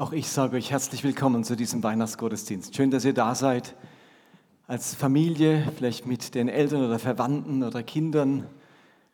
Auch 0.00 0.12
ich 0.12 0.30
sage 0.30 0.56
euch 0.56 0.70
herzlich 0.70 1.04
willkommen 1.04 1.44
zu 1.44 1.56
diesem 1.56 1.82
Weihnachtsgottesdienst. 1.82 2.74
Schön, 2.74 2.90
dass 2.90 3.04
ihr 3.04 3.12
da 3.12 3.34
seid. 3.34 3.76
Als 4.66 4.94
Familie, 4.94 5.70
vielleicht 5.76 6.06
mit 6.06 6.34
den 6.34 6.48
Eltern 6.48 6.86
oder 6.86 6.98
Verwandten 6.98 7.62
oder 7.62 7.82
Kindern. 7.82 8.46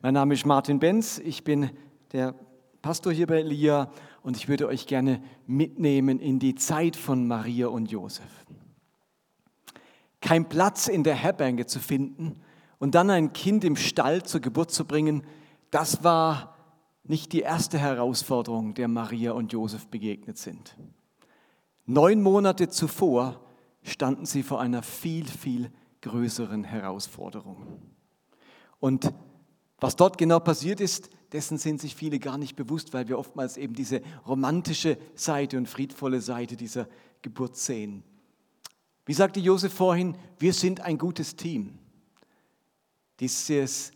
Mein 0.00 0.14
Name 0.14 0.34
ist 0.34 0.46
Martin 0.46 0.78
Benz. 0.78 1.18
Ich 1.18 1.42
bin 1.42 1.70
der 2.12 2.36
Pastor 2.82 3.12
hier 3.12 3.26
bei 3.26 3.40
Elia 3.40 3.90
und 4.22 4.36
ich 4.36 4.46
würde 4.46 4.68
euch 4.68 4.86
gerne 4.86 5.20
mitnehmen 5.48 6.20
in 6.20 6.38
die 6.38 6.54
Zeit 6.54 6.94
von 6.94 7.26
Maria 7.26 7.66
und 7.66 7.90
Josef. 7.90 8.46
Kein 10.20 10.48
Platz 10.48 10.86
in 10.86 11.02
der 11.02 11.16
Herberge 11.16 11.66
zu 11.66 11.80
finden 11.80 12.40
und 12.78 12.94
dann 12.94 13.10
ein 13.10 13.32
Kind 13.32 13.64
im 13.64 13.74
Stall 13.74 14.22
zur 14.22 14.40
Geburt 14.40 14.70
zu 14.70 14.84
bringen, 14.84 15.24
das 15.72 16.04
war 16.04 16.55
nicht 17.08 17.32
die 17.32 17.40
erste 17.40 17.78
Herausforderung, 17.78 18.74
der 18.74 18.88
Maria 18.88 19.32
und 19.32 19.52
Josef 19.52 19.86
begegnet 19.88 20.38
sind. 20.38 20.76
Neun 21.86 22.22
Monate 22.22 22.68
zuvor 22.68 23.40
standen 23.82 24.26
sie 24.26 24.42
vor 24.42 24.60
einer 24.60 24.82
viel, 24.82 25.26
viel 25.26 25.70
größeren 26.02 26.64
Herausforderung. 26.64 27.80
Und 28.80 29.12
was 29.78 29.96
dort 29.96 30.18
genau 30.18 30.40
passiert 30.40 30.80
ist, 30.80 31.10
dessen 31.32 31.58
sind 31.58 31.80
sich 31.80 31.94
viele 31.94 32.18
gar 32.18 32.38
nicht 32.38 32.56
bewusst, 32.56 32.92
weil 32.92 33.08
wir 33.08 33.18
oftmals 33.18 33.56
eben 33.56 33.74
diese 33.74 34.00
romantische 34.26 34.98
Seite 35.14 35.58
und 35.58 35.68
friedvolle 35.68 36.20
Seite 36.20 36.56
dieser 36.56 36.88
Geburt 37.22 37.56
sehen. 37.56 38.02
Wie 39.04 39.12
sagte 39.12 39.40
Josef 39.40 39.72
vorhin, 39.72 40.16
wir 40.38 40.52
sind 40.52 40.80
ein 40.80 40.98
gutes 40.98 41.36
Team. 41.36 41.78
Dieses 43.20 43.92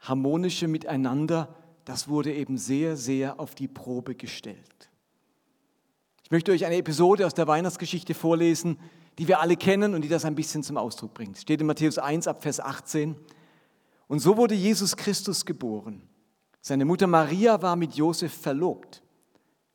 harmonische 0.00 0.68
Miteinander 0.68 1.54
das 1.88 2.06
wurde 2.06 2.34
eben 2.34 2.58
sehr, 2.58 2.98
sehr 2.98 3.40
auf 3.40 3.54
die 3.54 3.66
Probe 3.66 4.14
gestellt. 4.14 4.90
Ich 6.22 6.30
möchte 6.30 6.52
euch 6.52 6.66
eine 6.66 6.76
Episode 6.76 7.24
aus 7.24 7.32
der 7.32 7.46
Weihnachtsgeschichte 7.46 8.12
vorlesen, 8.12 8.78
die 9.18 9.26
wir 9.26 9.40
alle 9.40 9.56
kennen 9.56 9.94
und 9.94 10.02
die 10.02 10.08
das 10.10 10.26
ein 10.26 10.34
bisschen 10.34 10.62
zum 10.62 10.76
Ausdruck 10.76 11.14
bringt. 11.14 11.38
Steht 11.38 11.62
in 11.62 11.66
Matthäus 11.66 11.96
1 11.96 12.28
ab 12.28 12.42
Vers 12.42 12.60
18. 12.60 13.16
Und 14.06 14.18
so 14.18 14.36
wurde 14.36 14.54
Jesus 14.54 14.98
Christus 14.98 15.46
geboren. 15.46 16.02
Seine 16.60 16.84
Mutter 16.84 17.06
Maria 17.06 17.62
war 17.62 17.74
mit 17.74 17.94
Josef 17.94 18.34
verlobt. 18.34 19.02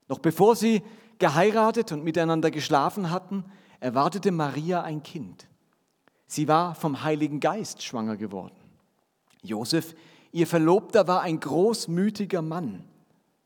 Noch 0.07 0.19
bevor 0.19 0.55
sie 0.55 0.83
geheiratet 1.17 1.91
und 1.91 2.03
miteinander 2.03 2.51
geschlafen 2.51 3.09
hatten, 3.09 3.43
erwartete 3.79 4.31
Maria 4.31 4.83
ein 4.83 5.01
Kind. 5.01 5.47
Sie 6.27 6.47
war 6.47 6.75
vom 6.75 7.03
Heiligen 7.03 7.39
Geist 7.39 7.81
schwanger 7.81 8.17
geworden. 8.17 8.53
Josef 9.41 9.95
Ihr 10.33 10.47
Verlobter 10.47 11.07
war 11.07 11.21
ein 11.21 11.39
großmütiger 11.39 12.41
Mann. 12.41 12.83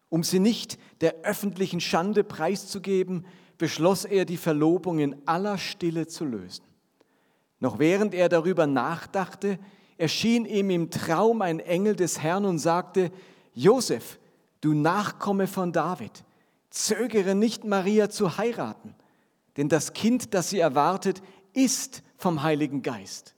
Um 0.10 0.24
sie 0.24 0.40
nicht 0.40 0.80
der 1.02 1.16
öffentlichen 1.24 1.82
Schande 1.82 2.24
preiszugeben, 2.24 3.26
beschloss 3.58 4.06
er, 4.06 4.24
die 4.24 4.38
Verlobung 4.38 5.00
in 5.00 5.16
aller 5.26 5.58
Stille 5.58 6.08
zu 6.08 6.24
lösen. 6.24 6.64
Noch 7.60 7.78
während 7.78 8.14
er 8.14 8.30
darüber 8.30 8.68
nachdachte, 8.68 9.60
erschien 9.98 10.46
ihm 10.46 10.70
im 10.70 10.90
Traum 10.90 11.42
ein 11.42 11.60
Engel 11.60 11.96
des 11.96 12.22
Herrn 12.22 12.46
und 12.46 12.60
sagte, 12.60 13.12
Josef, 13.54 14.18
du 14.62 14.74
Nachkomme 14.74 15.48
von 15.48 15.74
David, 15.74 16.24
zögere 16.70 17.36
nicht, 17.36 17.66
Maria 17.66 18.10
zu 18.10 18.38
heiraten, 18.38 18.96
denn 19.58 19.68
das 19.68 19.92
Kind, 19.92 20.34
das 20.34 20.52
sie 20.52 20.60
erwartet, 20.60 21.22
ist 21.52 22.02
vom 22.16 22.44
Heiligen 22.44 22.82
Geist. 22.82 23.36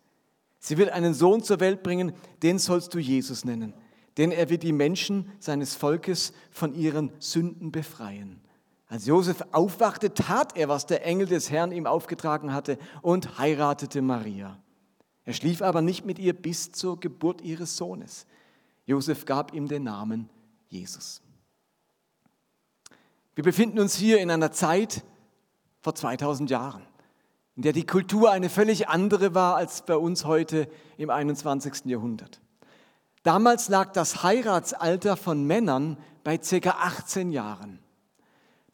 Sie 0.59 0.77
wird 0.77 0.89
einen 0.91 1.13
Sohn 1.13 1.41
zur 1.41 1.59
Welt 1.59 1.83
bringen, 1.83 2.13
den 2.43 2.59
sollst 2.59 2.93
du 2.93 2.99
Jesus 2.99 3.45
nennen, 3.45 3.73
denn 4.17 4.31
er 4.31 4.49
wird 4.49 4.63
die 4.63 4.73
Menschen 4.73 5.31
seines 5.39 5.75
Volkes 5.75 6.33
von 6.51 6.75
ihren 6.75 7.11
Sünden 7.19 7.71
befreien. 7.71 8.41
Als 8.87 9.05
Josef 9.05 9.43
aufwachte, 9.51 10.13
tat 10.13 10.57
er, 10.57 10.67
was 10.67 10.85
der 10.85 11.05
Engel 11.05 11.27
des 11.27 11.49
Herrn 11.49 11.71
ihm 11.71 11.85
aufgetragen 11.85 12.53
hatte 12.53 12.77
und 13.01 13.37
heiratete 13.37 14.01
Maria. 14.01 14.61
Er 15.25 15.33
schlief 15.33 15.61
aber 15.61 15.81
nicht 15.81 16.05
mit 16.05 16.17
ihr 16.17 16.33
bis 16.33 16.71
zur 16.71 16.99
Geburt 16.99 17.41
ihres 17.41 17.77
Sohnes. 17.77 18.25
Josef 18.85 19.25
gab 19.25 19.53
ihm 19.53 19.67
den 19.67 19.83
Namen 19.83 20.27
Jesus. 20.69 21.21
Wir 23.35 23.43
befinden 23.43 23.79
uns 23.79 23.95
hier 23.95 24.19
in 24.19 24.31
einer 24.31 24.51
Zeit 24.51 25.03
vor 25.81 25.93
2000 25.93 26.49
Jahren 26.49 26.88
in 27.59 27.63
der 27.63 27.73
die 27.73 27.85
Kultur 27.85 28.31
eine 28.31 28.49
völlig 28.49 28.87
andere 28.87 29.35
war 29.35 29.57
als 29.57 29.81
bei 29.81 29.97
uns 29.97 30.23
heute 30.23 30.69
im 30.95 31.09
21. 31.09 31.87
Jahrhundert. 31.87 32.39
Damals 33.23 33.67
lag 33.67 33.91
das 33.91 34.23
Heiratsalter 34.23 35.17
von 35.17 35.43
Männern 35.43 35.97
bei 36.23 36.37
ca. 36.37 36.69
18 36.69 37.33
Jahren. 37.33 37.79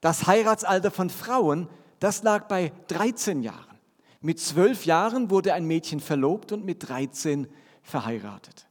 Das 0.02 0.28
Heiratsalter 0.28 0.92
von 0.92 1.10
Frauen, 1.10 1.68
das 2.00 2.22
lag 2.22 2.48
bei 2.48 2.72
13 2.90 3.42
Jahren. 3.42 3.80
Mit 4.22 4.40
12 4.40 4.86
Jahren 4.86 5.32
wurde 5.32 5.56
ein 5.56 5.66
Mädchen 5.66 6.00
verlobt 6.00 6.52
und 6.52 6.64
mit 6.64 6.88
13 6.88 7.48
verheiratet. 7.82 8.68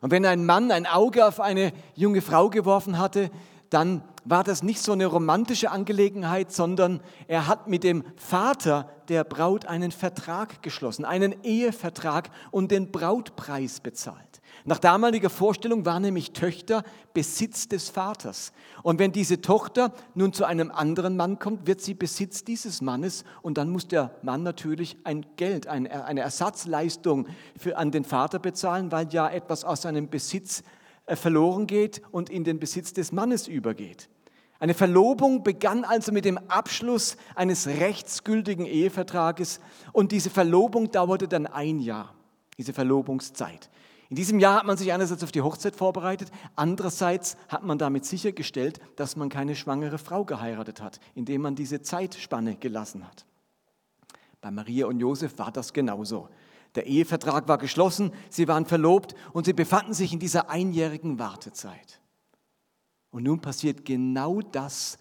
Und 0.00 0.12
wenn 0.12 0.24
ein 0.26 0.46
Mann 0.46 0.70
ein 0.70 0.86
Auge 0.86 1.26
auf 1.26 1.40
eine 1.40 1.72
junge 1.96 2.22
Frau 2.22 2.50
geworfen 2.50 2.98
hatte, 2.98 3.32
dann 3.76 4.00
war 4.24 4.42
das 4.42 4.62
nicht 4.62 4.80
so 4.80 4.92
eine 4.92 5.04
romantische 5.04 5.70
Angelegenheit, 5.70 6.50
sondern 6.50 7.02
er 7.28 7.46
hat 7.46 7.68
mit 7.68 7.84
dem 7.84 8.04
Vater 8.16 8.88
der 9.08 9.22
Braut 9.22 9.66
einen 9.66 9.92
Vertrag 9.92 10.62
geschlossen, 10.62 11.04
einen 11.04 11.44
Ehevertrag 11.44 12.30
und 12.50 12.70
den 12.70 12.90
Brautpreis 12.90 13.80
bezahlt. 13.80 14.40
Nach 14.64 14.78
damaliger 14.78 15.28
Vorstellung 15.28 15.84
waren 15.84 16.02
nämlich 16.02 16.32
Töchter 16.32 16.84
Besitz 17.12 17.68
des 17.68 17.90
Vaters. 17.90 18.54
Und 18.82 18.98
wenn 18.98 19.12
diese 19.12 19.42
Tochter 19.42 19.92
nun 20.14 20.32
zu 20.32 20.46
einem 20.46 20.70
anderen 20.70 21.18
Mann 21.18 21.38
kommt, 21.38 21.66
wird 21.66 21.82
sie 21.82 21.92
Besitz 21.92 22.44
dieses 22.44 22.80
Mannes 22.80 23.24
und 23.42 23.58
dann 23.58 23.68
muss 23.68 23.88
der 23.88 24.12
Mann 24.22 24.42
natürlich 24.42 24.96
ein 25.04 25.26
Geld, 25.36 25.66
eine 25.66 26.20
Ersatzleistung 26.20 27.26
für, 27.58 27.76
an 27.76 27.90
den 27.90 28.04
Vater 28.04 28.38
bezahlen, 28.38 28.90
weil 28.90 29.12
ja 29.12 29.28
etwas 29.28 29.64
aus 29.64 29.82
seinem 29.82 30.08
Besitz 30.08 30.62
verloren 31.14 31.66
geht 31.66 32.02
und 32.10 32.30
in 32.30 32.42
den 32.42 32.58
Besitz 32.58 32.92
des 32.92 33.12
Mannes 33.12 33.46
übergeht. 33.46 34.08
Eine 34.58 34.74
Verlobung 34.74 35.44
begann 35.44 35.84
also 35.84 36.12
mit 36.12 36.24
dem 36.24 36.38
Abschluss 36.48 37.16
eines 37.34 37.66
rechtsgültigen 37.66 38.64
Ehevertrages 38.64 39.60
und 39.92 40.12
diese 40.12 40.30
Verlobung 40.30 40.90
dauerte 40.90 41.28
dann 41.28 41.46
ein 41.46 41.78
Jahr, 41.78 42.14
diese 42.56 42.72
Verlobungszeit. 42.72 43.70
In 44.08 44.16
diesem 44.16 44.38
Jahr 44.38 44.60
hat 44.60 44.66
man 44.66 44.76
sich 44.76 44.92
einerseits 44.92 45.24
auf 45.24 45.32
die 45.32 45.42
Hochzeit 45.42 45.76
vorbereitet, 45.76 46.30
andererseits 46.54 47.36
hat 47.48 47.64
man 47.64 47.76
damit 47.76 48.06
sichergestellt, 48.06 48.80
dass 48.94 49.16
man 49.16 49.28
keine 49.28 49.56
schwangere 49.56 49.98
Frau 49.98 50.24
geheiratet 50.24 50.80
hat, 50.80 51.00
indem 51.14 51.42
man 51.42 51.54
diese 51.54 51.82
Zeitspanne 51.82 52.56
gelassen 52.56 53.06
hat. 53.06 53.26
Bei 54.40 54.50
Maria 54.50 54.86
und 54.86 55.00
Josef 55.00 55.38
war 55.38 55.50
das 55.50 55.72
genauso. 55.72 56.28
Der 56.76 56.86
Ehevertrag 56.86 57.48
war 57.48 57.58
geschlossen, 57.58 58.12
sie 58.28 58.46
waren 58.48 58.66
verlobt 58.66 59.14
und 59.32 59.46
sie 59.46 59.54
befanden 59.54 59.94
sich 59.94 60.12
in 60.12 60.18
dieser 60.18 60.50
einjährigen 60.50 61.18
Wartezeit. 61.18 62.00
Und 63.10 63.22
nun 63.22 63.40
passiert 63.40 63.84
genau 63.86 64.42
das, 64.42 64.98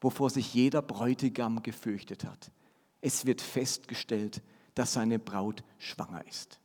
wovor 0.00 0.28
sich 0.28 0.52
jeder 0.52 0.82
Bräutigam 0.82 1.62
gefürchtet 1.62 2.24
hat. 2.24 2.52
Es 3.00 3.24
wird 3.24 3.40
festgestellt, 3.40 4.42
dass 4.74 4.92
seine 4.92 5.18
Braut 5.18 5.64
schwanger 5.78 6.26
ist. 6.26 6.60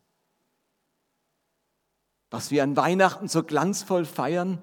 Was 2.30 2.52
wir 2.52 2.64
an 2.64 2.76
Weihnachten 2.76 3.30
so 3.30 3.44
glanzvoll 3.44 4.06
feiern, 4.06 4.62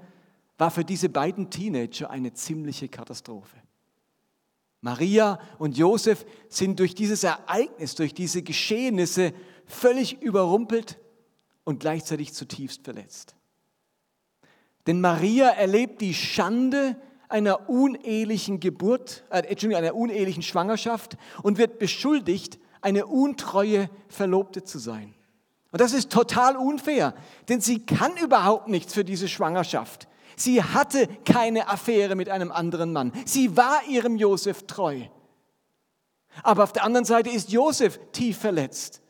war 0.59 0.71
für 0.71 0.85
diese 0.85 1.09
beiden 1.09 1.51
Teenager 1.51 2.11
eine 2.11 2.35
ziemliche 2.35 2.89
Katastrophe. 2.89 3.57
Maria 4.81 5.41
und 5.59 5.77
Josef 5.77 6.25
sind 6.49 6.79
durch 6.79 6.95
dieses 6.95 7.25
Ereignis, 7.25 7.95
durch 7.95 8.15
diese 8.15 8.43
Geschehnisse 8.43 9.33
völlig 9.67 10.23
überrumpelt 10.23 10.99
und 11.65 11.81
gleichzeitig 11.81 12.33
zutiefst 12.35 12.85
verletzt. 12.85 13.35
Denn 14.87 15.01
Maria 15.01 15.49
erlebt 15.49 16.01
die 16.01 16.15
Schande 16.15 16.97
einer 17.29 17.69
unehelichen 17.69 18.61
Geburt, 18.61 19.25
äh, 19.31 19.41
Entschuldigung, 19.41 19.83
einer 19.83 19.97
unehelichen 19.97 20.43
Schwangerschaft 20.43 21.17
und 21.43 21.59
wird 21.59 21.79
beschuldigt, 21.79 22.59
eine 22.81 23.07
untreue 23.07 23.91
Verlobte 24.09 24.63
zu 24.63 24.79
sein. 24.79 25.15
Und 25.73 25.81
das 25.81 25.93
ist 25.93 26.11
total 26.11 26.57
unfair, 26.57 27.15
denn 27.49 27.61
sie 27.61 27.85
kann 27.85 28.17
überhaupt 28.17 28.69
nichts 28.69 28.95
für 28.95 29.05
diese 29.05 29.29
Schwangerschaft. 29.29 30.07
Sie 30.37 30.63
hatte 30.63 31.09
keine 31.25 31.69
Affäre 31.69 32.15
mit 32.15 32.29
einem 32.29 32.53
anderen 32.53 32.93
Mann. 32.93 33.13
Sie 33.25 33.57
war 33.57 33.81
ihrem 33.89 34.17
Josef 34.17 34.67
treu. 34.67 35.03
Aber 36.43 36.65
auf 36.65 36.73
der 36.73 36.85
anderen 36.85 37.07
Seite 37.07 37.31
ist 37.31 37.51
Josef 37.51 37.99
tief 38.13 38.39
verletzt. 38.39 39.01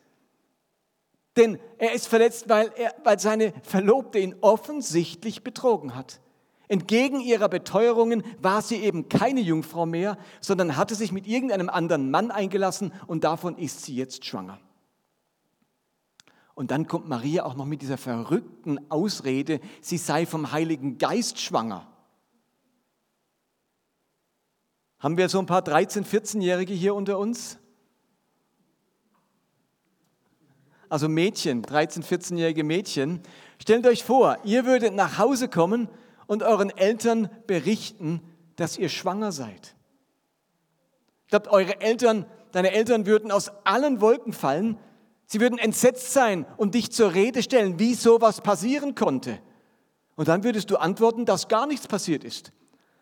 Denn 1.37 1.58
er 1.78 1.93
ist 1.93 2.06
verletzt, 2.08 2.49
weil, 2.49 2.73
er, 2.76 2.94
weil 3.05 3.19
seine 3.19 3.52
Verlobte 3.62 4.19
ihn 4.19 4.37
offensichtlich 4.40 5.43
betrogen 5.43 5.94
hat. 5.94 6.20
Entgegen 6.69 7.20
ihrer 7.20 7.49
Beteuerungen 7.49 8.25
war 8.40 8.62
sie 8.62 8.76
eben 8.76 9.08
keine 9.08 9.40
Jungfrau 9.40 9.87
mehr, 9.87 10.19
sondern 10.40 10.76
hatte 10.76 10.94
sich 10.94 11.12
mit 11.12 11.26
irgendeinem 11.26 11.69
anderen 11.69 12.11
Mann 12.11 12.31
eingelassen 12.31 12.93
und 13.06 13.25
davon 13.25 13.56
ist 13.58 13.84
sie 13.84 13.94
jetzt 13.94 14.25
schwanger. 14.25 14.58
Und 16.56 16.70
dann 16.70 16.86
kommt 16.86 17.06
Maria 17.06 17.44
auch 17.44 17.54
noch 17.54 17.66
mit 17.66 17.82
dieser 17.82 17.98
verrückten 17.98 18.90
Ausrede, 18.90 19.60
sie 19.82 19.98
sei 19.98 20.24
vom 20.24 20.52
Heiligen 20.52 20.96
Geist 20.96 21.38
schwanger. 21.38 21.86
Haben 24.98 25.18
wir 25.18 25.28
so 25.28 25.38
ein 25.38 25.44
paar 25.44 25.60
13-, 25.60 26.06
14-Jährige 26.06 26.72
hier 26.72 26.94
unter 26.94 27.18
uns? 27.18 27.58
Also 30.88 31.10
Mädchen, 31.10 31.62
13-, 31.62 32.02
14-jährige 32.02 32.64
Mädchen. 32.64 33.20
Stellt 33.60 33.86
euch 33.86 34.02
vor, 34.02 34.38
ihr 34.42 34.64
würdet 34.64 34.94
nach 34.94 35.18
Hause 35.18 35.50
kommen 35.50 35.90
und 36.26 36.42
euren 36.42 36.70
Eltern 36.70 37.28
berichten, 37.46 38.22
dass 38.56 38.78
ihr 38.78 38.88
schwanger 38.88 39.30
seid. 39.30 39.76
Ich 41.24 41.28
glaube, 41.28 41.50
eure 41.50 41.82
Eltern, 41.82 42.24
deine 42.52 42.70
Eltern 42.70 43.04
würden 43.04 43.30
aus 43.30 43.50
allen 43.64 44.00
Wolken 44.00 44.32
fallen. 44.32 44.78
Sie 45.26 45.40
würden 45.40 45.58
entsetzt 45.58 46.12
sein 46.12 46.46
und 46.56 46.75
dich 46.75 46.93
zur 46.93 47.14
Rede 47.14 47.43
stellen, 47.43 47.78
wie 47.78 47.94
sowas 47.94 48.40
passieren 48.40 48.94
konnte. 48.94 49.38
Und 50.14 50.28
dann 50.28 50.44
würdest 50.44 50.70
du 50.70 50.76
antworten, 50.76 51.26
dass 51.26 51.49
gar 51.49 51.67
nichts 51.67 51.88
passiert 51.88 52.25
ist, 52.25 52.52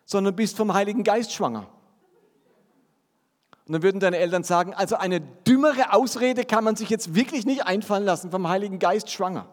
sondern 0.05 0.35
bist 0.35 0.57
vom 0.57 0.73
Heiligen 0.73 1.03
Geist 1.03 1.31
schwanger. 1.31 1.67
Und 3.67 3.73
dann 3.73 3.83
würden 3.83 3.99
deine 3.99 4.17
Eltern 4.17 4.43
sagen, 4.43 4.73
also 4.73 4.95
eine 4.95 5.21
dümmere 5.21 5.93
Ausrede 5.93 6.45
kann 6.45 6.63
man 6.63 6.75
sich 6.75 6.89
jetzt 6.89 7.15
wirklich 7.15 7.45
nicht 7.45 7.65
einfallen 7.65 8.05
lassen, 8.05 8.29
vom 8.31 8.47
Heiligen 8.47 8.79
Geist 8.79 9.09
schwanger. 9.09 9.47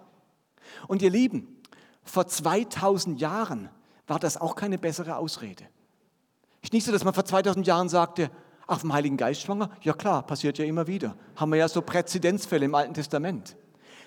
Und 0.88 1.02
ihr 1.02 1.10
Lieben, 1.10 1.60
vor 2.02 2.26
2000 2.26 3.20
Jahren 3.20 3.70
war 4.06 4.18
das 4.18 4.38
auch 4.38 4.54
keine 4.54 4.78
bessere 4.78 5.16
Ausrede. 5.16 5.64
Ist 6.62 6.72
nicht 6.72 6.84
so, 6.84 6.92
dass 6.92 7.04
man 7.04 7.14
vor 7.14 7.24
2000 7.24 7.66
Jahren 7.66 7.88
sagte, 7.88 8.30
ach, 8.66 8.80
vom 8.80 8.92
Heiligen 8.92 9.16
Geist 9.16 9.42
schwanger? 9.42 9.70
Ja 9.82 9.92
klar, 9.92 10.26
passiert 10.26 10.58
ja 10.58 10.64
immer 10.64 10.86
wieder. 10.86 11.16
Haben 11.36 11.52
wir 11.52 11.58
ja 11.58 11.68
so 11.68 11.82
Präzedenzfälle 11.82 12.64
im 12.64 12.74
Alten 12.74 12.94
Testament. 12.94 13.56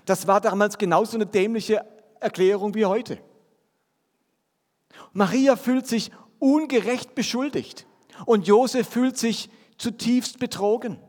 Das 0.06 0.28
war 0.28 0.42
damals 0.42 0.78
genauso 0.78 1.18
eine 1.18 1.26
dämliche 1.26 1.86
Erklärung 2.20 2.74
wie 2.76 2.86
heute. 2.86 3.20
Maria 5.14 5.56
fühlt 5.56 5.88
sich 5.88 6.12
ungerecht 6.40 7.16
beschuldigt 7.16 7.88
und 8.26 8.48
Josef 8.48 8.88
fühlt 8.88 9.18
sich 9.18 9.50
zutiefst 9.78 10.40
betrogen. 10.40 11.00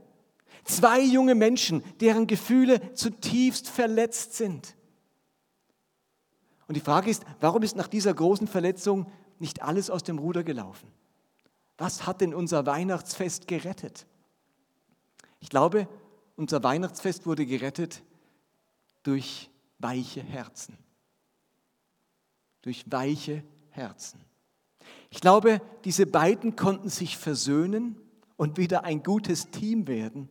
Zwei 0.65 1.01
junge 1.01 1.35
Menschen, 1.35 1.85
deren 2.01 2.27
Gefühle 2.27 2.95
zutiefst 2.95 3.69
verletzt 3.69 4.35
sind. 4.35 4.75
Und 6.67 6.77
die 6.77 6.81
Frage 6.81 7.11
ist, 7.11 7.25
warum 7.41 7.63
ist 7.63 7.77
nach 7.77 7.87
dieser 7.87 8.13
großen 8.13 8.49
Verletzung 8.49 9.07
nicht 9.39 9.63
alles 9.63 9.91
aus 9.91 10.03
dem 10.03 10.19
Ruder 10.19 10.43
gelaufen? 10.43 10.91
Was 11.79 12.07
hat 12.07 12.21
denn 12.21 12.35
unser 12.35 12.67
Weihnachtsfest 12.67 13.49
gerettet? 13.49 14.07
Ich 15.41 15.51
glaube, 15.51 15.89
unser 16.37 16.63
Weihnachtsfest 16.63 17.27
wurde 17.27 17.47
gerettet 17.47 18.03
durch 19.03 19.51
weiche 19.79 20.23
Herzen. 20.23 20.77
Durch 22.63 22.91
weiche 22.91 23.45
Herzen. 23.71 24.21
Ich 25.11 25.21
glaube, 25.21 25.61
diese 25.85 26.07
beiden 26.07 26.57
konnten 26.57 26.89
sich 26.89 27.17
versöhnen 27.17 27.97
und 28.37 28.57
wieder 28.57 28.85
ein 28.85 29.03
gutes 29.03 29.51
Team 29.51 29.87
werden 29.87 30.29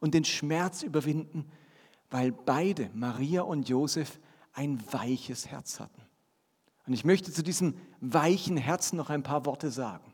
und 0.00 0.14
den 0.14 0.24
Schmerz 0.24 0.82
überwinden, 0.82 1.50
weil 2.10 2.32
beide, 2.32 2.90
Maria 2.94 3.42
und 3.42 3.68
Josef, 3.68 4.18
ein 4.52 4.82
weiches 4.92 5.46
Herz 5.46 5.78
hatten. 5.78 6.02
Und 6.86 6.94
ich 6.94 7.04
möchte 7.04 7.32
zu 7.32 7.42
diesem 7.42 7.74
weichen 8.00 8.56
Herzen 8.56 8.96
noch 8.96 9.10
ein 9.10 9.22
paar 9.22 9.44
Worte 9.44 9.70
sagen. 9.70 10.07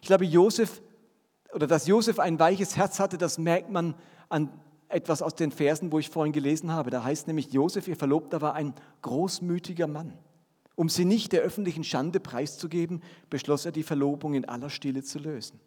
Ich 0.00 0.08
glaube, 0.08 0.24
Josef, 0.24 0.82
oder 1.52 1.66
dass 1.66 1.86
Josef 1.86 2.18
ein 2.18 2.38
weiches 2.38 2.76
Herz 2.76 2.98
hatte, 3.00 3.18
das 3.18 3.38
merkt 3.38 3.70
man 3.70 3.94
an 4.28 4.48
etwas 4.88 5.22
aus 5.22 5.34
den 5.34 5.52
Versen, 5.52 5.92
wo 5.92 5.98
ich 5.98 6.10
vorhin 6.10 6.32
gelesen 6.32 6.72
habe. 6.72 6.90
Da 6.90 7.04
heißt 7.04 7.26
nämlich, 7.26 7.52
Josef, 7.52 7.88
ihr 7.88 7.96
Verlobter, 7.96 8.40
war 8.40 8.54
ein 8.54 8.74
großmütiger 9.02 9.86
Mann. 9.86 10.12
Um 10.74 10.88
sie 10.88 11.04
nicht 11.04 11.32
der 11.32 11.42
öffentlichen 11.42 11.84
Schande 11.84 12.20
preiszugeben, 12.20 13.02
beschloss 13.28 13.66
er, 13.66 13.72
die 13.72 13.82
Verlobung 13.82 14.34
in 14.34 14.46
aller 14.46 14.70
Stille 14.70 15.02
zu 15.02 15.18
lösen. 15.18 15.60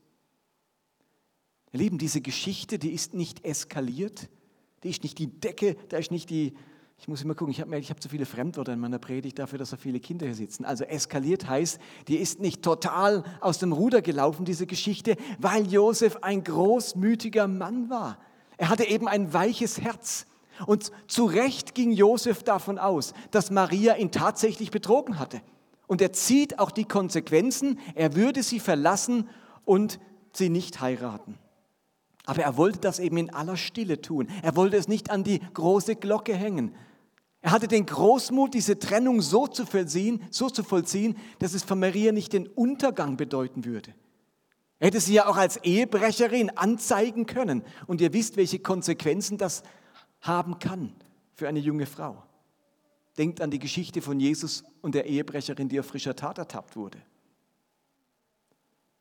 Ihr 1.72 1.80
Lieben, 1.80 1.98
diese 1.98 2.22
Geschichte, 2.22 2.80
die 2.80 2.94
ist 2.94 3.14
nicht 3.14 3.46
eskaliert, 3.46 4.30
die 4.84 4.90
ist 4.90 5.04
nicht 5.04 5.18
die 5.20 5.28
Decke, 5.28 5.76
da 5.90 5.98
ist 5.98 6.12
nicht 6.12 6.30
die, 6.30 6.54
ich 6.98 7.08
muss 7.08 7.22
immer 7.22 7.36
gucken, 7.36 7.52
ich 7.52 7.60
habe 7.60 7.76
hab 7.78 8.02
zu 8.02 8.08
viele 8.08 8.26
Fremdwörter 8.26 8.74
in 8.74 8.80
meiner 8.80 9.00
Predigt 9.00 9.38
dafür, 9.40 9.60
dass 9.60 9.72
so 9.72 9.78
viele 9.78 10.00
Kinder 10.00 10.26
hier 10.26 10.36
sitzen. 10.36 10.64
Also 10.64 10.86
eskaliert 10.86 11.50
heißt, 11.50 11.80
die 12.08 12.16
ist 12.18 12.40
nicht 12.40 12.62
total 12.62 13.24
aus 13.42 13.60
dem 13.60 13.74
Ruder 13.74 14.02
gelaufen, 14.02 14.46
diese 14.46 14.66
Geschichte, 14.68 15.18
weil 15.38 15.68
Josef 15.68 16.18
ein 16.22 16.44
großmütiger 16.44 17.48
Mann 17.48 17.90
war. 17.90 18.18
Er 18.58 18.70
hatte 18.70 18.86
eben 18.86 19.08
ein 19.08 19.34
weiches 19.34 19.82
Herz. 19.82 20.26
Und 20.66 20.92
zu 21.08 21.26
Recht 21.26 21.76
ging 21.76 21.92
Josef 21.92 22.44
davon 22.44 22.78
aus, 22.78 23.14
dass 23.32 23.52
Maria 23.52 23.96
ihn 23.98 24.12
tatsächlich 24.12 24.72
betrogen 24.72 25.20
hatte. 25.20 25.42
Und 25.88 26.02
er 26.02 26.14
zieht 26.14 26.60
auch 26.60 26.72
die 26.72 26.86
Konsequenzen, 26.86 27.80
er 27.96 28.16
würde 28.16 28.44
sie 28.44 28.60
verlassen 28.60 29.28
und 29.66 30.00
sie 30.32 30.50
nicht 30.50 30.80
heiraten. 30.80 31.38
Aber 32.26 32.42
er 32.42 32.58
wollte 32.58 32.80
das 32.80 33.00
eben 33.00 33.18
in 33.18 33.34
aller 33.34 33.58
Stille 33.58 34.02
tun. 34.02 34.28
Er 34.42 34.56
wollte 34.56 34.78
es 34.78 34.88
nicht 34.88 35.10
an 35.12 35.24
die 35.24 35.40
große 35.54 35.96
Glocke 35.96 36.36
hängen. 36.36 36.74
Er 37.42 37.52
hatte 37.52 37.68
den 37.68 37.86
Großmut, 37.86 38.54
diese 38.54 38.80
Trennung 38.80 39.22
so 39.22 39.48
zu 39.48 39.66
vollziehen, 39.66 40.24
so 40.32 40.50
zu 40.50 40.64
vollziehen, 40.64 41.18
dass 41.40 41.54
es 41.54 41.64
für 41.64 41.76
Maria 41.76 42.14
nicht 42.14 42.32
den 42.32 42.48
Untergang 42.48 43.18
bedeuten 43.18 43.66
würde. 43.66 43.94
Er 44.80 44.88
hätte 44.88 45.02
sie 45.02 45.14
ja 45.14 45.28
auch 45.28 45.36
als 45.36 45.58
Ehebrecherin 45.58 46.50
anzeigen 46.52 47.26
können. 47.26 47.64
Und 47.88 48.00
ihr 48.00 48.14
wisst, 48.14 48.38
welche 48.38 48.60
Konsequenzen 48.60 49.38
das 49.38 49.64
haben 50.22 50.60
kann 50.60 50.94
für 51.36 51.50
eine 51.50 51.60
junge 51.60 51.86
Frau. 51.86 52.24
Denkt 53.18 53.42
an 53.42 53.52
die 53.52 53.60
Geschichte 53.60 54.02
von 54.02 54.20
Jesus 54.20 54.64
und 54.82 54.96
der 54.96 55.06
Ehebrecherin, 55.06 55.70
die 55.70 55.80
auf 55.80 55.86
frischer 55.86 56.16
Tat 56.16 56.38
ertappt 56.38 56.76
wurde. 56.76 56.98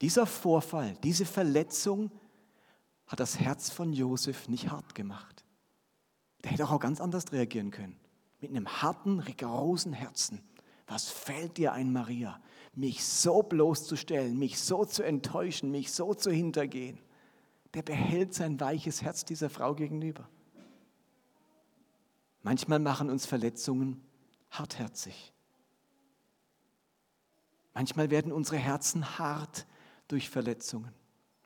Dieser 0.00 0.26
Vorfall, 0.26 0.96
diese 1.02 1.24
Verletzung 1.24 2.10
hat 3.06 3.20
das 3.20 3.38
Herz 3.38 3.70
von 3.70 3.92
Josef 3.92 4.48
nicht 4.48 4.70
hart 4.70 4.94
gemacht. 4.94 5.44
Der 6.42 6.52
hätte 6.52 6.68
auch 6.68 6.80
ganz 6.80 7.00
anders 7.00 7.32
reagieren 7.32 7.70
können. 7.70 7.98
Mit 8.40 8.50
einem 8.50 8.82
harten, 8.82 9.20
rigorosen 9.20 9.92
Herzen. 9.92 10.42
Was 10.86 11.08
fällt 11.08 11.58
dir 11.58 11.72
ein, 11.72 11.92
Maria, 11.92 12.40
mich 12.74 13.04
so 13.04 13.42
bloßzustellen, 13.42 14.38
mich 14.38 14.60
so 14.60 14.84
zu 14.84 15.02
enttäuschen, 15.02 15.70
mich 15.70 15.92
so 15.92 16.14
zu 16.14 16.30
hintergehen? 16.30 16.98
Der 17.74 17.82
behält 17.82 18.34
sein 18.34 18.58
weiches 18.60 19.02
Herz 19.02 19.24
dieser 19.24 19.48
Frau 19.48 19.74
gegenüber. 19.74 20.28
Manchmal 22.42 22.80
machen 22.80 23.08
uns 23.08 23.24
Verletzungen 23.24 24.02
hartherzig. 24.50 25.32
Manchmal 27.72 28.10
werden 28.10 28.32
unsere 28.32 28.58
Herzen 28.58 29.18
hart 29.18 29.66
durch 30.08 30.28
Verletzungen. 30.28 30.92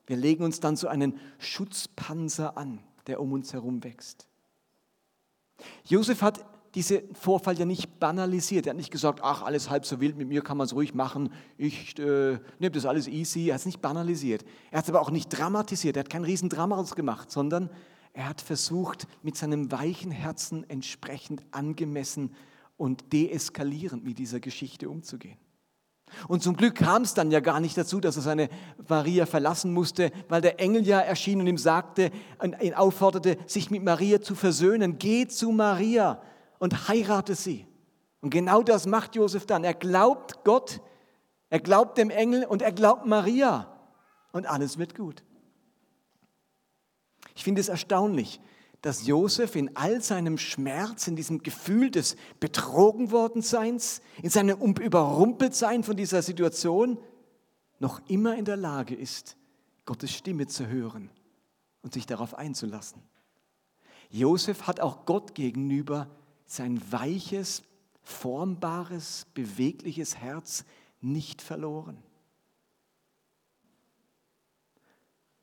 Wir 0.06 0.16
legen 0.16 0.44
uns 0.44 0.60
dann 0.60 0.76
so 0.76 0.88
einen 0.88 1.18
Schutzpanzer 1.38 2.56
an, 2.56 2.80
der 3.06 3.20
um 3.20 3.32
uns 3.32 3.52
herum 3.52 3.82
wächst. 3.82 4.28
Josef 5.84 6.22
hat 6.22 6.44
diesen 6.74 7.14
Vorfall 7.14 7.58
ja 7.58 7.64
nicht 7.64 7.98
banalisiert. 7.98 8.66
Er 8.66 8.70
hat 8.70 8.76
nicht 8.76 8.90
gesagt, 8.90 9.20
ach, 9.22 9.42
alles 9.42 9.70
halb 9.70 9.86
so 9.86 9.98
wild, 9.98 10.16
mit 10.16 10.28
mir 10.28 10.42
kann 10.42 10.58
man 10.58 10.66
es 10.66 10.74
ruhig 10.74 10.94
machen, 10.94 11.30
ich 11.56 11.98
äh, 11.98 12.38
nehme 12.58 12.70
das 12.72 12.84
alles 12.84 13.08
easy. 13.08 13.48
Er 13.48 13.54
hat 13.54 13.60
es 13.60 13.66
nicht 13.66 13.80
banalisiert. 13.80 14.44
Er 14.70 14.78
hat 14.78 14.84
es 14.84 14.90
aber 14.90 15.00
auch 15.00 15.10
nicht 15.10 15.30
dramatisiert. 15.30 15.96
Er 15.96 16.00
hat 16.00 16.10
kein 16.10 16.24
Riesendrama 16.24 16.82
gemacht, 16.94 17.30
sondern 17.30 17.70
er 18.12 18.28
hat 18.28 18.42
versucht, 18.42 19.08
mit 19.22 19.36
seinem 19.36 19.72
weichen 19.72 20.10
Herzen 20.10 20.68
entsprechend 20.68 21.42
angemessen 21.50 22.34
und 22.76 23.12
deeskalierend 23.12 24.04
mit 24.04 24.18
dieser 24.18 24.40
Geschichte 24.40 24.90
umzugehen. 24.90 25.38
Und 26.28 26.42
zum 26.42 26.56
Glück 26.56 26.76
kam 26.76 27.02
es 27.02 27.14
dann 27.14 27.30
ja 27.30 27.40
gar 27.40 27.60
nicht 27.60 27.76
dazu, 27.76 28.00
dass 28.00 28.16
er 28.16 28.22
seine 28.22 28.48
Maria 28.88 29.26
verlassen 29.26 29.72
musste, 29.72 30.12
weil 30.28 30.40
der 30.40 30.60
Engel 30.60 30.86
ja 30.86 31.00
erschien 31.00 31.40
und 31.40 31.46
ihm 31.46 31.58
sagte, 31.58 32.10
ihn 32.60 32.74
aufforderte, 32.74 33.36
sich 33.46 33.70
mit 33.70 33.82
Maria 33.82 34.20
zu 34.20 34.34
versöhnen. 34.34 34.98
Geh 34.98 35.26
zu 35.26 35.50
Maria 35.50 36.22
und 36.58 36.88
heirate 36.88 37.34
sie. 37.34 37.66
Und 38.20 38.30
genau 38.30 38.62
das 38.62 38.86
macht 38.86 39.14
Josef 39.14 39.46
dann. 39.46 39.64
Er 39.64 39.74
glaubt 39.74 40.44
Gott, 40.44 40.80
er 41.50 41.60
glaubt 41.60 41.98
dem 41.98 42.10
Engel 42.10 42.44
und 42.44 42.62
er 42.62 42.72
glaubt 42.72 43.06
Maria. 43.06 43.72
Und 44.32 44.46
alles 44.46 44.78
wird 44.78 44.94
gut. 44.94 45.22
Ich 47.34 47.44
finde 47.44 47.60
es 47.60 47.68
erstaunlich, 47.68 48.40
dass 48.86 49.04
Josef 49.04 49.56
in 49.56 49.74
all 49.74 50.00
seinem 50.00 50.38
Schmerz, 50.38 51.08
in 51.08 51.16
diesem 51.16 51.42
Gefühl 51.42 51.90
des 51.90 52.14
betrogen 52.38 53.10
worden 53.10 53.42
Seins, 53.42 54.00
in 54.22 54.30
seinem 54.30 54.60
Überrumpeltsein 54.60 55.82
von 55.82 55.96
dieser 55.96 56.22
Situation, 56.22 56.96
noch 57.80 58.00
immer 58.08 58.36
in 58.36 58.44
der 58.44 58.56
Lage 58.56 58.94
ist, 58.94 59.36
Gottes 59.86 60.12
Stimme 60.12 60.46
zu 60.46 60.68
hören 60.68 61.10
und 61.82 61.94
sich 61.94 62.06
darauf 62.06 62.34
einzulassen. 62.34 63.02
Josef 64.08 64.68
hat 64.68 64.78
auch 64.78 65.04
Gott 65.04 65.34
gegenüber 65.34 66.08
sein 66.44 66.80
weiches, 66.92 67.64
formbares, 68.04 69.26
bewegliches 69.34 70.16
Herz 70.18 70.64
nicht 71.00 71.42
verloren. 71.42 72.00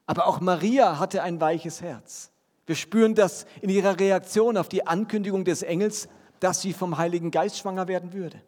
Aber 0.05 0.27
auch 0.27 0.39
Maria 0.39 0.97
hatte 0.97 1.23
ein 1.23 1.41
weiches 1.41 1.81
Herz. 1.81 2.32
Wir 2.65 2.75
spüren 2.75 3.15
das 3.15 3.46
in 3.62 3.70
ihrer 3.70 4.00
Reaktion 4.00 4.58
auf 4.58 4.70
die 4.70 4.88
Ankündigung 4.88 5.43
des 5.43 5.63
Engels, 5.63 6.08
dass 6.39 6.62
sie 6.62 6.74
vom 6.74 6.98
Heiligen 6.98 7.32
Geist 7.32 7.58
schwanger 7.58 7.88
werden 7.88 8.13
würde. 8.13 8.41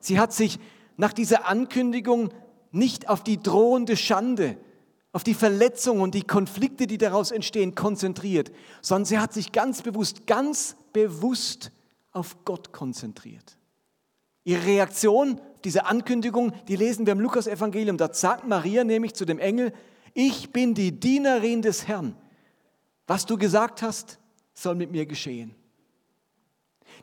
Sie 0.00 0.18
hat 0.18 0.32
sich 0.32 0.58
nach 0.96 1.12
dieser 1.12 1.46
Ankündigung 1.48 2.30
nicht 2.72 3.08
auf 3.08 3.22
die 3.22 3.42
drohende 3.42 3.96
Schande, 3.96 4.56
auf 5.12 5.24
die 5.24 5.34
Verletzungen 5.34 6.00
und 6.00 6.14
die 6.14 6.22
Konflikte, 6.22 6.86
die 6.86 6.98
daraus 6.98 7.30
entstehen, 7.30 7.74
konzentriert, 7.74 8.52
sondern 8.80 9.06
sie 9.06 9.18
hat 9.18 9.32
sich 9.32 9.52
ganz 9.52 9.82
bewusst, 9.82 10.26
ganz 10.26 10.76
bewusst 10.92 11.72
auf 12.12 12.44
Gott 12.44 12.72
konzentriert. 12.72 13.56
Ihre 14.44 14.66
Reaktion, 14.66 15.40
diese 15.64 15.86
Ankündigung, 15.86 16.52
die 16.68 16.76
lesen 16.76 17.06
wir 17.06 17.12
im 17.12 17.20
Lukas-Evangelium. 17.20 17.98
Da 17.98 18.12
sagt 18.12 18.46
Maria 18.46 18.84
nämlich 18.84 19.14
zu 19.14 19.24
dem 19.24 19.38
Engel: 19.38 19.72
Ich 20.14 20.52
bin 20.52 20.74
die 20.74 20.98
Dienerin 20.98 21.62
des 21.62 21.86
Herrn. 21.88 22.16
Was 23.10 23.26
du 23.26 23.36
gesagt 23.36 23.82
hast, 23.82 24.20
soll 24.54 24.76
mit 24.76 24.92
mir 24.92 25.04
geschehen. 25.04 25.52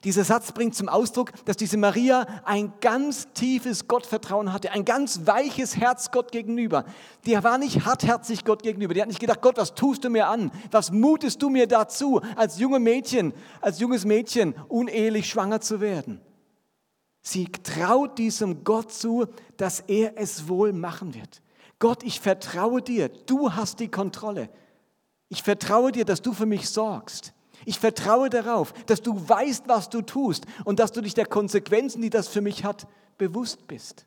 Dieser 0.06 0.24
Satz 0.24 0.54
bringt 0.54 0.74
zum 0.74 0.88
Ausdruck, 0.88 1.34
dass 1.44 1.58
diese 1.58 1.76
Maria 1.76 2.26
ein 2.46 2.72
ganz 2.80 3.34
tiefes 3.34 3.90
Gottvertrauen 3.90 4.54
hatte, 4.54 4.72
ein 4.72 4.86
ganz 4.86 5.28
weiches 5.28 5.76
Herz 5.76 6.12
Gott 6.12 6.32
gegenüber. 6.32 6.86
Die 7.26 7.34
war 7.44 7.58
nicht 7.58 7.84
hartherzig 7.86 8.46
Gott 8.46 8.64
gegenüber. 8.64 8.94
Die 8.94 9.02
hat 9.02 9.10
nicht 9.10 9.20
gedacht, 9.20 9.42
Gott, 9.42 9.58
was 9.58 9.76
tust 9.76 10.06
du 10.06 10.10
mir 10.10 10.30
an? 10.30 10.50
Was 10.72 10.92
mutest 10.92 11.42
du 11.42 11.50
mir 11.50 11.68
dazu, 11.68 12.22
als 12.38 12.58
junge 12.58 12.80
Mädchen, 12.80 13.34
als 13.60 13.82
junges 13.82 14.06
Mädchen 14.06 14.56
unehelich 14.70 15.30
schwanger 15.30 15.60
zu 15.60 15.82
werden? 15.82 16.22
Sie 17.22 17.50
traut 17.52 18.18
diesem 18.18 18.64
Gott 18.64 18.94
zu, 18.94 19.26
dass 19.58 19.82
er 19.82 20.18
es 20.18 20.48
wohl 20.48 20.72
machen 20.72 21.16
wird. 21.16 21.42
Gott, 21.80 22.02
ich 22.04 22.22
vertraue 22.22 22.82
dir. 22.82 23.10
Du 23.10 23.52
hast 23.56 23.82
die 23.82 23.92
Kontrolle. 23.92 24.50
Ich 25.30 25.44
vertraue 25.44 25.92
dir, 25.92 26.06
dass 26.06 26.22
du 26.22 26.34
für 26.34 26.46
mich 26.46 26.70
sorgst. 26.70 27.34
Ich 27.66 27.80
vertraue 27.80 28.30
darauf, 28.30 28.74
dass 28.86 29.02
du 29.02 29.28
weißt, 29.28 29.68
was 29.68 29.90
du 29.90 30.02
tust 30.02 30.46
und 30.64 30.80
dass 30.80 30.92
du 30.92 31.02
dich 31.02 31.14
der 31.14 31.26
Konsequenzen, 31.26 32.02
die 32.02 32.10
das 32.10 32.28
für 32.28 32.42
mich 32.42 32.64
hat, 32.64 32.88
bewusst 33.18 33.68
bist. 33.68 34.06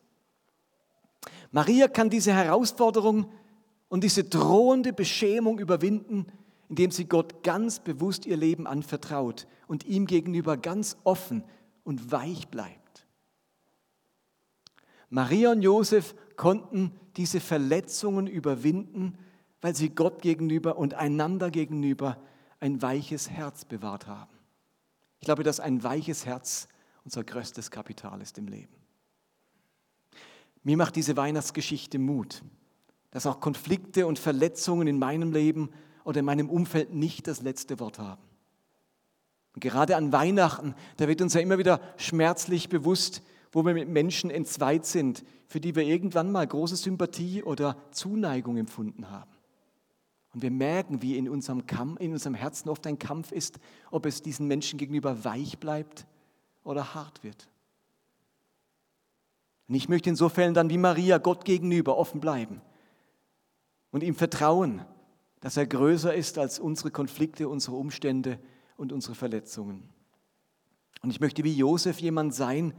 Maria 1.51 1.87
kann 1.87 2.09
diese 2.09 2.33
Herausforderung 2.33 3.29
und 3.89 4.03
diese 4.03 4.23
drohende 4.23 4.93
Beschämung 4.93 5.59
überwinden, 5.59 6.25
indem 6.69 6.91
sie 6.91 7.05
Gott 7.05 7.43
ganz 7.43 7.79
bewusst 7.79 8.25
ihr 8.25 8.37
Leben 8.37 8.65
anvertraut 8.65 9.45
und 9.67 9.85
ihm 9.85 10.07
gegenüber 10.07 10.55
ganz 10.55 10.97
offen 11.03 11.43
und 11.83 12.11
weich 12.11 12.47
bleibt. 12.47 13.05
Maria 15.09 15.51
und 15.51 15.61
Josef 15.61 16.15
konnten 16.37 16.93
diese 17.17 17.41
Verletzungen 17.41 18.27
überwinden, 18.27 19.17
weil 19.61 19.75
sie 19.75 19.89
Gott 19.89 20.21
gegenüber 20.21 20.77
und 20.77 20.95
einander 20.95 21.51
gegenüber 21.51 22.17
ein 22.59 22.81
weiches 22.81 23.29
Herz 23.29 23.65
bewahrt 23.65 24.07
haben. 24.07 24.31
Ich 25.19 25.25
glaube, 25.25 25.43
dass 25.43 25.59
ein 25.59 25.83
weiches 25.83 26.25
Herz 26.25 26.67
unser 27.03 27.23
größtes 27.23 27.71
Kapital 27.71 28.21
ist 28.21 28.37
im 28.37 28.47
Leben. 28.47 28.73
Mir 30.63 30.77
macht 30.77 30.95
diese 30.95 31.17
Weihnachtsgeschichte 31.17 31.99
Mut, 31.99 32.43
dass 33.11 33.25
auch 33.25 33.39
Konflikte 33.39 34.05
und 34.05 34.19
Verletzungen 34.19 34.87
in 34.87 34.99
meinem 34.99 35.31
Leben 35.31 35.69
oder 36.03 36.19
in 36.19 36.25
meinem 36.25 36.49
Umfeld 36.49 36.93
nicht 36.93 37.27
das 37.27 37.41
letzte 37.41 37.79
Wort 37.79 37.99
haben. 37.99 38.21
Und 39.53 39.61
gerade 39.61 39.95
an 39.95 40.11
Weihnachten, 40.13 40.75
da 40.97 41.07
wird 41.07 41.21
uns 41.21 41.33
ja 41.33 41.41
immer 41.41 41.57
wieder 41.57 41.81
schmerzlich 41.97 42.69
bewusst, 42.69 43.21
wo 43.51 43.65
wir 43.65 43.73
mit 43.73 43.89
Menschen 43.89 44.29
entzweit 44.29 44.85
sind, 44.85 45.25
für 45.47 45.59
die 45.59 45.75
wir 45.75 45.83
irgendwann 45.83 46.31
mal 46.31 46.47
große 46.47 46.77
Sympathie 46.77 47.43
oder 47.43 47.75
Zuneigung 47.91 48.57
empfunden 48.57 49.09
haben. 49.09 49.31
Und 50.33 50.41
wir 50.41 50.51
merken, 50.51 51.01
wie 51.01 51.17
in 51.17 51.27
unserem, 51.27 51.65
Kampf, 51.65 51.99
in 51.99 52.13
unserem 52.13 52.35
Herzen 52.35 52.69
oft 52.69 52.87
ein 52.87 52.99
Kampf 52.99 53.31
ist, 53.31 53.59
ob 53.89 54.05
es 54.05 54.21
diesen 54.21 54.47
Menschen 54.47 54.79
gegenüber 54.79 55.25
weich 55.25 55.57
bleibt 55.57 56.05
oder 56.63 56.93
hart 56.93 57.23
wird. 57.23 57.49
Und 59.67 59.75
ich 59.75 59.89
möchte 59.89 60.09
insofern 60.09 60.53
dann 60.53 60.69
wie 60.69 60.77
Maria 60.77 61.17
Gott 61.17 61.45
gegenüber 61.45 61.97
offen 61.97 62.21
bleiben 62.21 62.61
und 63.91 64.03
ihm 64.03 64.15
vertrauen, 64.15 64.85
dass 65.41 65.57
er 65.57 65.65
größer 65.65 66.13
ist 66.13 66.37
als 66.37 66.59
unsere 66.59 66.91
Konflikte, 66.91 67.49
unsere 67.49 67.75
Umstände 67.75 68.39
und 68.77 68.91
unsere 68.93 69.15
Verletzungen. 69.15 69.89
Und 71.01 71.09
ich 71.09 71.19
möchte 71.19 71.43
wie 71.43 71.53
Josef 71.53 71.99
jemand 71.99 72.33
sein, 72.33 72.73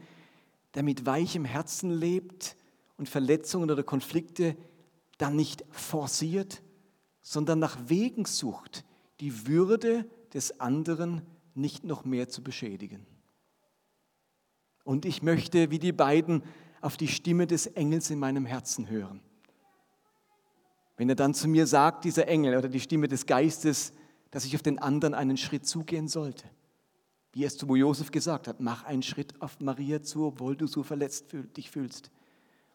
der 0.74 0.82
mit 0.82 1.06
weichem 1.06 1.44
Herzen 1.44 1.90
lebt 1.90 2.56
und 2.96 3.08
Verletzungen 3.08 3.70
oder 3.70 3.82
Konflikte 3.82 4.56
dann 5.18 5.36
nicht 5.36 5.64
forciert, 5.70 6.62
sondern 7.22 7.60
nach 7.60 7.78
Wegen 7.88 8.24
sucht, 8.24 8.84
die 9.20 9.46
Würde 9.46 10.04
des 10.34 10.60
anderen 10.60 11.22
nicht 11.54 11.84
noch 11.84 12.04
mehr 12.04 12.28
zu 12.28 12.42
beschädigen. 12.42 13.06
Und 14.84 15.04
ich 15.04 15.22
möchte, 15.22 15.70
wie 15.70 15.78
die 15.78 15.92
beiden, 15.92 16.42
auf 16.80 16.96
die 16.96 17.08
Stimme 17.08 17.46
des 17.46 17.66
Engels 17.68 18.10
in 18.10 18.18
meinem 18.18 18.44
Herzen 18.44 18.90
hören. 18.90 19.20
Wenn 20.96 21.08
er 21.08 21.14
dann 21.14 21.34
zu 21.34 21.46
mir 21.46 21.66
sagt, 21.66 22.04
dieser 22.04 22.26
Engel 22.26 22.56
oder 22.56 22.68
die 22.68 22.80
Stimme 22.80 23.06
des 23.06 23.26
Geistes, 23.26 23.92
dass 24.32 24.44
ich 24.44 24.56
auf 24.56 24.62
den 24.62 24.80
anderen 24.80 25.14
einen 25.14 25.36
Schritt 25.36 25.66
zugehen 25.66 26.08
sollte. 26.08 26.44
Wie 27.32 27.44
es 27.44 27.56
zu 27.56 27.72
Josef 27.76 28.10
gesagt 28.10 28.48
hat, 28.48 28.60
mach 28.60 28.84
einen 28.84 29.02
Schritt 29.02 29.40
auf 29.40 29.60
Maria 29.60 30.02
zu, 30.02 30.26
obwohl 30.26 30.56
du 30.56 30.66
so 30.66 30.82
verletzt 30.82 31.26
dich 31.56 31.70
fühlst. 31.70 32.10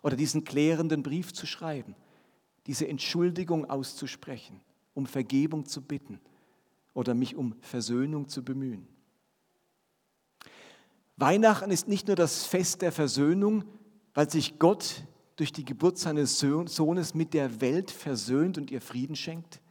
Oder 0.01 0.15
diesen 0.15 0.45
klärenden 0.45 1.03
Brief 1.03 1.33
zu 1.33 1.45
schreiben 1.45 1.95
diese 2.67 2.87
Entschuldigung 2.87 3.69
auszusprechen, 3.69 4.61
um 4.93 5.05
Vergebung 5.05 5.65
zu 5.65 5.81
bitten 5.81 6.19
oder 6.93 7.13
mich 7.13 7.35
um 7.35 7.55
Versöhnung 7.61 8.27
zu 8.27 8.43
bemühen. 8.43 8.87
Weihnachten 11.15 11.71
ist 11.71 11.87
nicht 11.87 12.07
nur 12.07 12.15
das 12.15 12.45
Fest 12.45 12.81
der 12.81 12.91
Versöhnung, 12.91 13.63
weil 14.13 14.29
sich 14.29 14.59
Gott 14.59 15.03
durch 15.35 15.51
die 15.51 15.65
Geburt 15.65 15.97
seines 15.97 16.39
Sohnes 16.39 17.13
mit 17.13 17.33
der 17.33 17.61
Welt 17.61 17.91
versöhnt 17.91 18.57
und 18.57 18.69
ihr 18.71 18.81
Frieden 18.81 19.15
schenkt. 19.15 19.61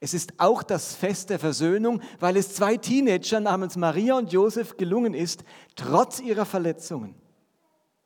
Es 0.00 0.12
ist 0.12 0.34
auch 0.38 0.62
das 0.62 0.94
Fest 0.94 1.30
der 1.30 1.38
Versöhnung, 1.38 2.02
weil 2.20 2.36
es 2.36 2.54
zwei 2.54 2.76
Teenagern 2.76 3.44
namens 3.44 3.76
Maria 3.76 4.16
und 4.16 4.32
Josef 4.32 4.76
gelungen 4.76 5.14
ist, 5.14 5.44
trotz 5.74 6.20
ihrer 6.20 6.44
Verletzungen, 6.44 7.14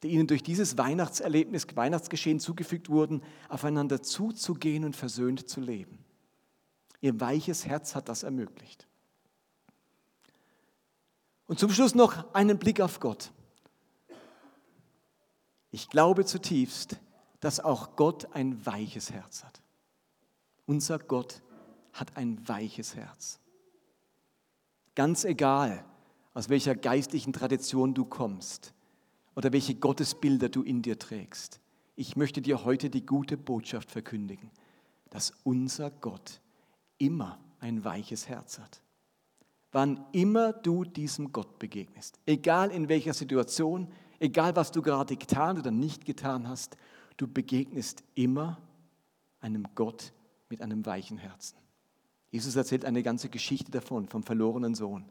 die 0.03 0.09
ihnen 0.09 0.27
durch 0.27 0.43
dieses 0.43 0.79
Weihnachtserlebnis, 0.79 1.67
Weihnachtsgeschehen 1.75 2.41
zugefügt 2.41 2.89
wurden, 2.89 3.23
aufeinander 3.49 4.03
zuzugehen 4.03 4.85
und 4.85 4.97
versöhnt 4.97 5.49
zu 5.49 5.61
leben. 5.61 5.99
Ihr 7.01 7.19
weiches 7.21 7.67
Herz 7.67 7.95
hat 7.95 8.09
das 8.09 8.23
ermöglicht. 8.23 8.87
Und 11.47 11.59
zum 11.59 11.71
Schluss 11.71 11.95
noch 11.95 12.33
einen 12.35 12.59
Blick 12.59 12.81
auf 12.81 13.01
Gott. 13.01 13.33
Ich 15.71 15.89
glaube 15.89 16.25
zutiefst, 16.25 16.97
dass 17.41 17.61
auch 17.61 17.97
Gott 17.97 18.35
ein 18.35 18.65
weiches 18.67 19.11
Herz 19.11 19.45
hat. 19.45 19.61
Unser 20.67 20.99
Gott 20.99 21.43
hat 21.93 22.17
ein 22.17 22.47
weiches 22.49 22.95
Herz. 22.95 23.41
Ganz 24.95 25.25
egal, 25.25 25.85
aus 26.35 26.49
welcher 26.49 26.75
geistlichen 26.75 27.33
Tradition 27.33 27.95
du 27.95 28.05
kommst, 28.05 28.73
oder 29.35 29.53
welche 29.53 29.75
Gottesbilder 29.75 30.49
du 30.49 30.63
in 30.63 30.83
dir 30.83 30.99
trägst. 30.99 31.61
Ich 31.97 32.17
möchte 32.17 32.43
dir 32.43 32.65
heute 32.65 32.91
die 32.91 33.05
gute 33.05 33.37
Botschaft 33.37 33.91
verkündigen, 33.91 34.51
dass 35.11 35.33
unser 35.45 35.91
Gott 35.91 36.41
immer 36.99 37.39
ein 37.61 37.85
weiches 37.85 38.29
Herz 38.29 38.59
hat. 38.59 38.81
Wann 39.73 40.05
immer 40.13 40.53
du 40.53 40.85
diesem 40.85 41.33
Gott 41.33 41.59
begegnest, 41.59 42.19
egal 42.27 42.71
in 42.71 42.89
welcher 42.89 43.15
Situation, 43.15 43.89
egal 44.19 44.57
was 44.57 44.73
du 44.73 44.83
gerade 44.83 45.17
getan 45.17 45.59
oder 45.59 45.71
nicht 45.71 46.05
getan 46.05 46.49
hast, 46.49 46.77
du 47.17 47.29
begegnest 47.29 48.03
immer 48.15 48.59
einem 49.41 49.67
Gott 49.75 50.13
mit 50.49 50.61
einem 50.61 50.85
weichen 50.87 51.19
Herzen. 51.19 51.57
Jesus 52.31 52.57
erzählt 52.57 52.85
eine 52.85 53.03
ganze 53.03 53.29
Geschichte 53.29 53.71
davon, 53.71 54.09
vom 54.09 54.23
verlorenen 54.23 54.75
Sohn, 54.75 55.05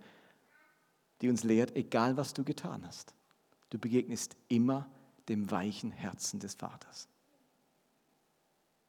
die 1.22 1.30
uns 1.30 1.44
lehrt, 1.44 1.76
egal 1.76 2.18
was 2.18 2.34
du 2.34 2.44
getan 2.44 2.86
hast, 2.86 3.14
Du 3.70 3.78
begegnest 3.78 4.36
immer 4.48 4.90
dem 5.28 5.50
weichen 5.52 5.92
Herzen 5.92 6.40
des 6.40 6.56
Vaters. 6.56 7.08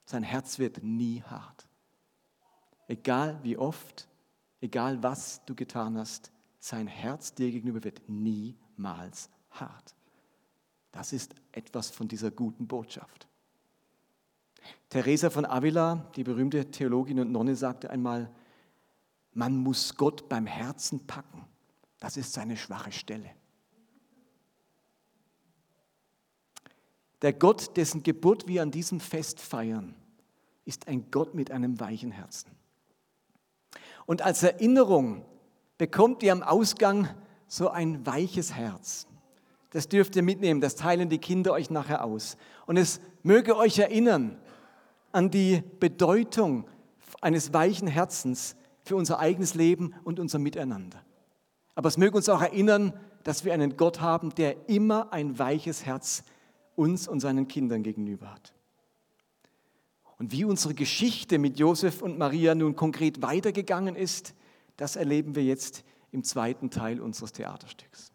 Sein 0.06 0.22
Herz 0.22 0.58
wird 0.58 0.82
nie 0.82 1.22
hart. 1.22 1.68
Egal 2.88 3.38
wie 3.42 3.56
oft, 3.56 4.08
egal 4.60 5.02
was 5.02 5.44
du 5.44 5.54
getan 5.54 5.96
hast, 5.96 6.32
sein 6.58 6.86
Herz 6.86 7.34
dir 7.34 7.50
gegenüber 7.50 7.84
wird 7.84 8.02
niemals 8.08 9.30
hart. 9.50 9.94
Das 10.92 11.12
ist 11.12 11.34
etwas 11.52 11.90
von 11.90 12.08
dieser 12.08 12.30
guten 12.30 12.66
Botschaft. 12.66 13.28
Teresa 14.88 15.30
von 15.30 15.46
Avila, 15.46 16.10
die 16.16 16.24
berühmte 16.24 16.70
Theologin 16.70 17.20
und 17.20 17.30
Nonne, 17.30 17.54
sagte 17.54 17.90
einmal, 17.90 18.30
man 19.32 19.56
muss 19.56 19.94
Gott 19.94 20.28
beim 20.28 20.46
Herzen 20.46 21.06
packen. 21.06 21.46
Das 22.00 22.16
ist 22.16 22.32
seine 22.32 22.56
schwache 22.56 22.90
Stelle. 22.90 23.30
Der 27.22 27.32
Gott, 27.32 27.76
dessen 27.76 28.02
Geburt 28.02 28.48
wir 28.48 28.62
an 28.62 28.70
diesem 28.70 29.00
Fest 29.00 29.40
feiern, 29.40 29.94
ist 30.64 30.88
ein 30.88 31.10
Gott 31.10 31.34
mit 31.34 31.50
einem 31.50 31.80
weichen 31.80 32.10
Herzen. 32.10 32.50
Und 34.06 34.22
als 34.22 34.42
Erinnerung 34.42 35.24
bekommt 35.78 36.22
ihr 36.22 36.32
am 36.32 36.42
Ausgang 36.42 37.08
so 37.46 37.68
ein 37.68 38.06
weiches 38.06 38.54
Herz. 38.54 39.06
Das 39.70 39.88
dürft 39.88 40.16
ihr 40.16 40.22
mitnehmen, 40.22 40.60
das 40.60 40.76
teilen 40.76 41.08
die 41.08 41.18
Kinder 41.18 41.52
euch 41.52 41.70
nachher 41.70 42.04
aus. 42.04 42.36
Und 42.66 42.76
es 42.76 43.00
möge 43.22 43.56
euch 43.56 43.78
erinnern 43.78 44.40
an 45.12 45.30
die 45.30 45.62
Bedeutung 45.78 46.68
eines 47.20 47.52
weichen 47.52 47.88
Herzens 47.88 48.56
für 48.82 48.96
unser 48.96 49.18
eigenes 49.18 49.54
Leben 49.54 49.94
und 50.04 50.18
unser 50.18 50.38
Miteinander. 50.38 51.02
Aber 51.74 51.88
es 51.88 51.98
möge 51.98 52.16
uns 52.16 52.28
auch 52.28 52.42
erinnern, 52.42 52.92
dass 53.24 53.44
wir 53.44 53.52
einen 53.52 53.76
Gott 53.76 54.00
haben, 54.00 54.34
der 54.34 54.68
immer 54.68 55.12
ein 55.12 55.38
weiches 55.38 55.84
Herz 55.84 56.24
uns 56.80 57.06
und 57.06 57.20
seinen 57.20 57.46
Kindern 57.46 57.82
gegenüber 57.82 58.32
hat. 58.32 58.54
Und 60.18 60.32
wie 60.32 60.44
unsere 60.44 60.74
Geschichte 60.74 61.38
mit 61.38 61.58
Josef 61.58 62.00
und 62.00 62.18
Maria 62.18 62.54
nun 62.54 62.74
konkret 62.74 63.20
weitergegangen 63.20 63.96
ist, 63.96 64.34
das 64.76 64.96
erleben 64.96 65.34
wir 65.34 65.44
jetzt 65.44 65.84
im 66.10 66.24
zweiten 66.24 66.70
Teil 66.70 67.00
unseres 67.00 67.32
Theaterstücks. 67.32 68.12